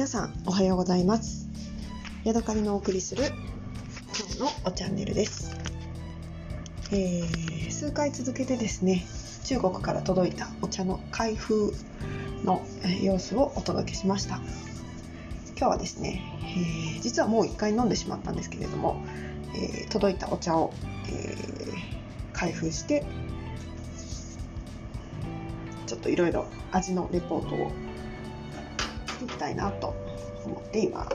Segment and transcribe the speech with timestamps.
[0.00, 1.46] 皆さんおはようございます。
[2.24, 3.24] ヤドカリのお送りする
[4.18, 5.54] 今日のおチャンネルです、
[6.90, 9.04] えー数回続けてですね
[9.44, 11.74] 中国から届いたお茶の開封
[12.44, 14.36] のえ様子をお届けしました。
[14.36, 14.46] 今
[15.58, 16.22] 日はですね、
[16.96, 19.04] えー実はもう1回飲んでしまったんですけれども、
[19.54, 20.72] えー届いたお茶を、
[21.10, 23.04] えー開封して
[25.86, 27.70] ちょっといろいろ味のレポートを
[29.24, 29.94] いきたいなと
[30.44, 31.10] 思っています。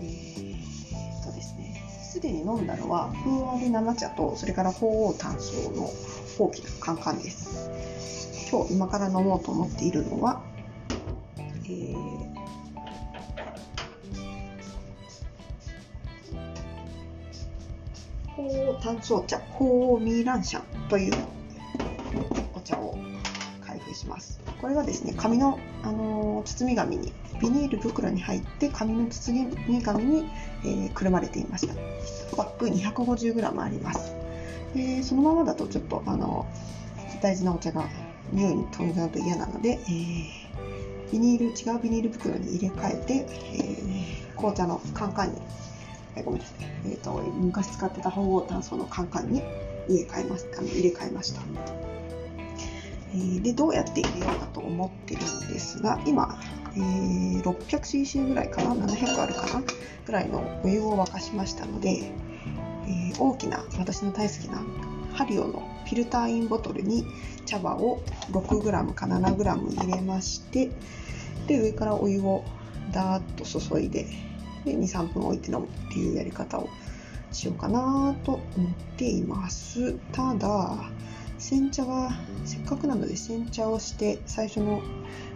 [0.00, 5.90] えーっとですね、すでに飲んだのは風合い生茶とそれから鳳凰炭素の
[6.38, 8.48] 大きなカンカンです。
[8.50, 10.42] 今日今から飲もうと思っているのは、
[11.64, 12.18] えー
[18.36, 21.14] 鳳凰炭素茶、鳳凰ミーランシャンという
[23.98, 24.40] します。
[24.60, 30.30] これはですね、紙の、あのー包み紙に、ビニール袋に入って紙の包み紙に、
[30.64, 31.74] えーくるまれていました。
[31.74, 34.14] 1パック 250g あります。
[34.74, 36.46] でそのままだとちょっと、あの
[37.20, 37.88] 大事なお茶が
[38.32, 40.48] 匂いに飛んじゃうと嫌なので、えー
[41.10, 45.40] ビニール違うビニール袋に入れ替えて、えー紅茶のカンカンに、
[46.14, 49.42] えごめんなさい、えーと昔使ってた鳳凰炭素のカンカンに
[49.88, 51.40] 入れ替えました入れ替えました。
[53.14, 56.40] えでどうやって入れようかと思ってるんですが今、
[56.76, 59.62] えー 600cc ぐらいかな700あるかな
[60.06, 62.12] ぐらいのお湯を沸かしましたので、
[62.86, 64.62] えー大きな私の大好きな
[65.12, 67.04] ハリオのフィルターインボトルに
[67.46, 70.70] 茶葉を 6g か 7g 入れまして
[71.46, 72.44] で上からお湯を
[72.92, 74.06] ダーッと注いで
[74.64, 76.68] で23分置いて飲むっていうやり方を
[77.32, 79.94] しようかなと思っています。
[80.12, 80.90] ただ
[81.38, 82.10] 煎茶は
[82.44, 84.82] せっかくなので煎茶をして最初の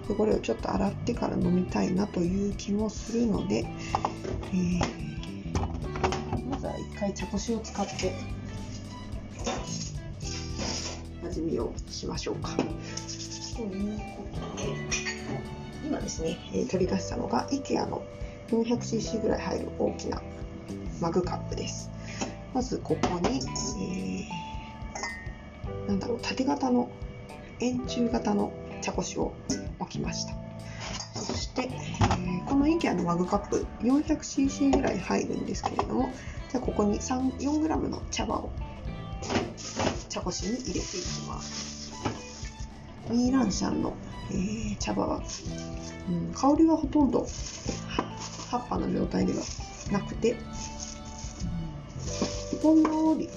[0.08, 3.64] 汚れをちょっと洗ってから飲みたいなという気もするので、
[4.52, 5.02] えー
[6.50, 8.12] まずは一回茶こしを使って
[11.24, 12.50] 味見をしましょうか。
[12.56, 14.68] ということで
[15.86, 18.02] 今ですね、えー取り出したのが IKEA の
[18.48, 20.20] 400cc ぐらい入る大きな
[21.00, 21.90] マグカップです。
[22.52, 24.51] まずここに、えー
[25.88, 26.90] なんだろう、縦型の
[27.60, 29.32] 円柱型の茶こしを
[29.78, 30.34] 置きました。
[31.14, 36.10] そして、えーこの IKEA のマグカップ 400cc ぐらい入るんですけれども、
[36.50, 38.50] じゃあここに 4g の茶葉を
[40.08, 41.92] 茶こしに入れていきます。
[43.08, 43.94] ミーランシャンの、
[44.30, 45.22] えー茶葉は、
[46.08, 47.26] うん、香りはほとんど
[48.50, 49.38] 葉っぱの状態では
[49.90, 50.36] なくて、
[52.62, 53.30] ほんのり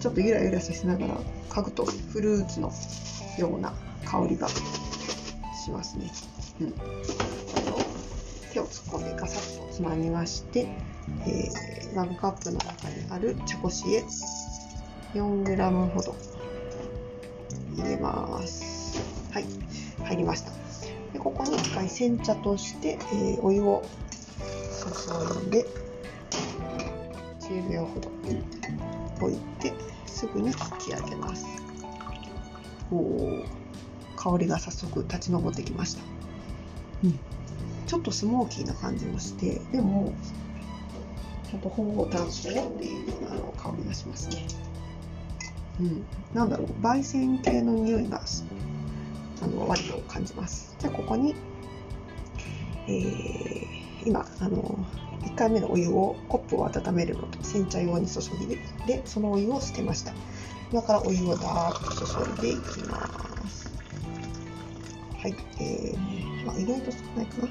[0.00, 1.20] ちょっとゆらゆらさせながら
[1.52, 2.72] 嗅ぐとフルーツの
[3.38, 3.74] ような
[4.06, 6.10] 香りがしますね。
[6.60, 6.72] うん、
[8.52, 10.60] 手を突っ込んでガサッとつまみまして、
[11.26, 14.02] えーマグカップの中にある茶こしへ
[15.12, 16.16] 4g ほど
[17.76, 18.98] 入れます。
[19.30, 19.44] はい、
[20.04, 20.50] 入りました。
[21.12, 23.82] でここに一回煎茶として、えーお湯を
[25.42, 25.66] 注いで
[27.40, 28.08] 10秒ほど
[29.20, 29.74] 置いて
[30.12, 31.46] すぐに引き上げます。
[32.90, 33.44] おお、
[34.16, 36.02] 香りが早速立ち上ってきました。
[37.04, 37.18] うん、
[37.86, 40.12] ちょっとスモーキーな感じもして、でも
[41.50, 44.46] ちゃんと鳳凰炭素っていうあの香りがしますね。
[45.80, 48.22] うん、なんだろう、焙煎系の匂いが
[49.42, 50.76] あの割と感じます。
[50.78, 51.34] じゃあここに、
[52.86, 54.84] えー今あの
[55.22, 60.12] 1回目のお湯をコップを温めるのと煎茶用に注ぎででそのお湯を捨てました。
[60.72, 62.06] 今からお湯をダーッと
[62.40, 63.70] 注いでいきます。
[65.22, 67.48] はい、えー、まあ、意外と少ないかな。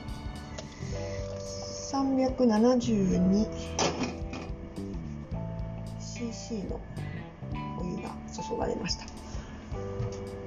[1.91, 3.47] 372
[5.99, 6.79] cc の
[7.79, 8.09] お湯が
[8.49, 9.05] 注がれました。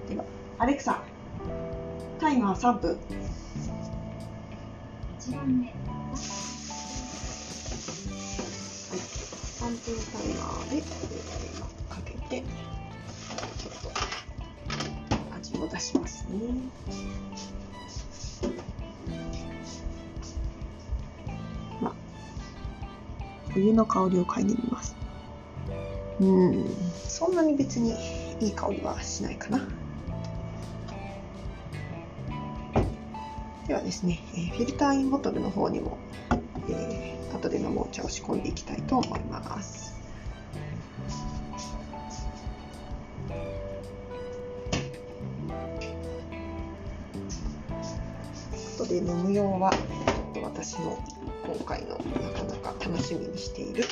[0.08, 0.24] では、
[0.58, 1.02] アレクサ、
[2.18, 2.98] タイマー3分。
[5.20, 5.72] 1番目、
[7.86, 9.78] 3分
[10.12, 10.82] タイマーで、えー
[11.56, 12.42] 今かけて、
[13.58, 13.90] ちょっと
[15.36, 16.38] 味を出しますね。
[21.80, 21.94] まあ、
[23.52, 24.96] 冬の香りを嗅いでみます。
[26.20, 26.66] うん、
[27.06, 27.94] そんなに別に
[28.40, 29.60] いい香りはしないかな。
[33.68, 35.98] ではですね、えーフィルターインボトルの方にも、
[36.68, 37.03] えー
[37.44, 39.94] 後で飲むお茶を仕込んでいきたいと思います。
[48.78, 50.98] とで飲む用はちょっと私の
[51.46, 53.84] 今回のなかなか楽しみにしている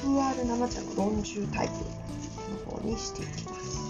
[0.00, 1.74] プーアール生茶のロンジュタイプ
[2.68, 3.87] の方にしていきます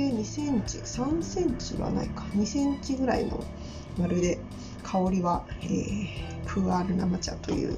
[0.00, 2.22] 径2センチ3センチはないか。
[2.34, 3.44] 2センチぐらいの
[3.98, 4.38] 丸で
[4.82, 6.06] 香りは、えー、
[6.46, 7.76] プーアール生茶という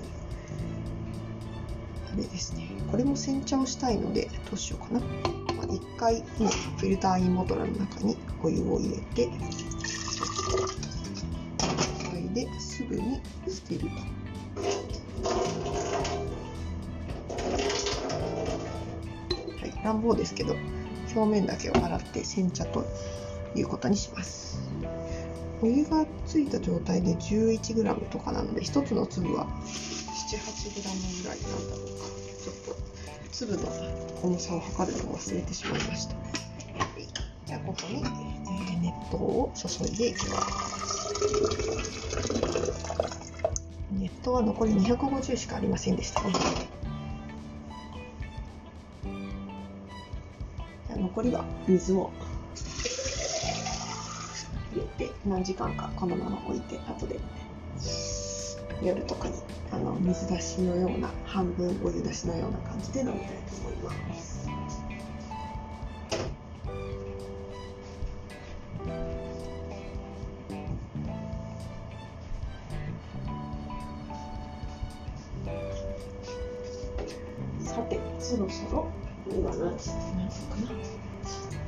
[2.13, 2.69] あれですね。
[2.91, 5.01] これも煎茶をしたいのでどうしようかな、
[5.55, 9.29] まあ、1回今フィルターインボトルの中にお湯を入れて
[12.35, 13.87] ですぐに捨てると。
[19.61, 20.55] はい、乱暴ですけど。
[21.15, 22.85] 表面だけを洗って煎茶と
[23.55, 24.61] いうことにします。
[25.61, 32.07] お湯がついた状態で 11g とかなので1つの粒は 78g ぐらいなんだろうか
[32.43, 32.75] ちょっと
[33.31, 33.69] 粒の
[34.23, 36.17] 重さを測るのを忘れてしまいました。
[37.47, 38.03] じゃあここに
[38.81, 41.15] 熱湯を注いでいきます。
[43.93, 46.33] ネットは残り250しかありませんでしたね。
[51.03, 52.13] 残りは水を
[54.73, 57.19] 入れて何時間かこのまま置いて後で
[58.81, 59.35] 夜とかに
[59.73, 64.49] あの水出しのような半分お湯出しのような感じで飲みたいと思います。
[77.61, 78.87] さてそろそろ
[79.35, 80.57] 今何時何時か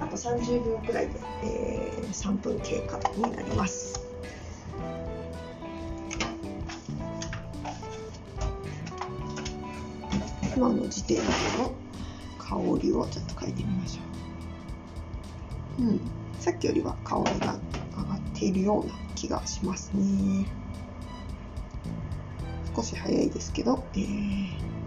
[0.01, 1.15] なあと30秒くらいで、
[1.45, 4.01] えー、3分経過になります。
[10.57, 11.23] 今の時点で
[11.59, 11.73] の
[12.39, 15.87] 香りをちょっと嗅いでみましょう。
[15.87, 16.01] うん。
[16.39, 17.55] さっきよりは香りが
[17.97, 20.47] 上がっているような気がしますね。
[22.77, 24.84] 少し早いですけど、えー。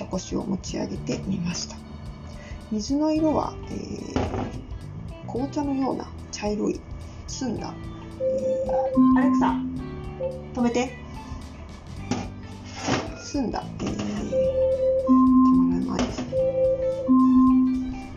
[0.00, 1.76] 茶こしを持ち上げてみました。
[2.72, 6.80] 水の色は、えー、紅茶のような茶色い
[7.26, 7.74] 澄んだ、
[8.18, 9.60] えー、アレクサ
[10.54, 10.96] 止めて。
[13.18, 15.12] 澄んだ、えー、止
[15.52, 16.22] まらないです。
[16.22, 18.10] ね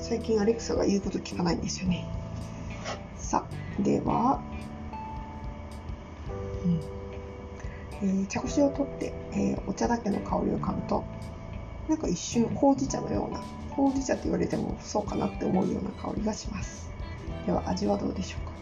[0.00, 2.06] 最近アレクサが言うこと聞かないんですよね。
[3.16, 4.42] さあでは
[8.02, 11.04] えー、茶こしを取って、えー、お茶だけの香りを嗅ぐと
[11.88, 13.40] なんか一瞬ほうじ茶のような
[13.70, 16.90] ほうじ茶って言われてもそうかなって思うような香りがします。
[17.46, 18.52] では味はどうでしょうか？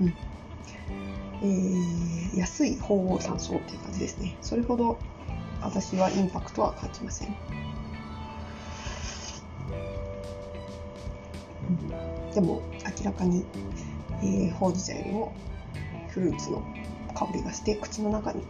[0.00, 0.14] うん。
[1.42, 4.36] えー、安い鳳凰山荘っていう感じですね。
[4.40, 4.98] それほど
[5.60, 7.36] 私はインパクトは感じません、
[11.68, 12.62] うん、でも
[12.96, 13.44] 明らかに
[14.22, 15.32] えー、ほうじ茶よりも
[16.08, 16.62] フルーツの
[17.14, 18.42] 香りがして口の中に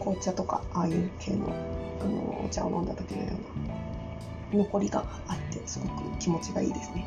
[0.00, 1.48] 紅茶とかああいう系の
[2.00, 3.28] あのお茶を飲んだ時のよ
[4.52, 7.06] うな残りがあってすごく気持ちがいいですね。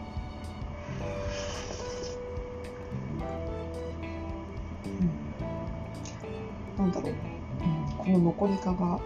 [6.79, 7.15] うん、なんだろう、う
[7.93, 8.99] ん、この残り香が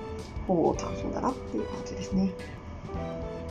[0.48, 2.32] 鳳凰炭素だなっていう感じですね。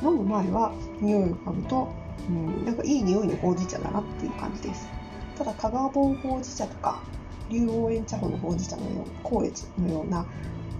[0.03, 1.89] 飲む前は匂いを嗅ぐと、
[2.29, 5.00] うん、なんかいい匂いのほうじ茶だなっていう感じです。
[5.41, 7.01] ただ香川本ほうじ茶とか
[7.49, 10.27] 竜王園茶穂のほうじ茶のような光悦のような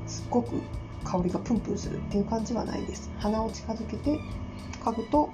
[0.07, 0.61] すっごく
[1.03, 3.11] 香りがプンプンするっていう感じはないです。
[3.21, 4.21] 鼻を近づけて
[4.85, 5.31] 嗅ぐと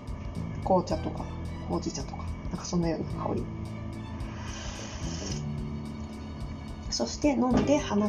[0.63, 1.25] 紅茶とか
[1.69, 3.43] ほうじ茶とかなんかそのような香り。
[6.91, 8.09] そして飲んで鼻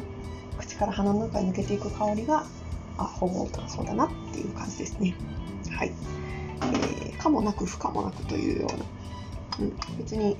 [0.59, 2.45] 口から鼻の中に抜けていく香りが
[2.99, 5.15] あほぼそうだなっていう感じですね。
[5.71, 5.91] はい、
[6.61, 10.37] えー、かもなく不可もなくというような、うん、別に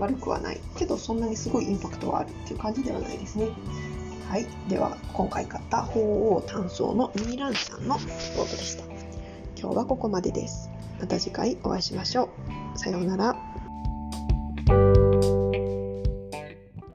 [0.00, 0.60] 悪くはない。
[0.76, 3.48] けどそんなにすごいインパクトはあるっていう感じではないですね。
[4.28, 4.46] はい。
[4.68, 8.84] では今回買った鳳凰単層のミニランシャンのポートでした。
[9.60, 10.70] 今日はここまでです。
[11.00, 12.30] また次回お会いしましょ
[12.74, 12.78] う。
[12.78, 13.49] さようなら。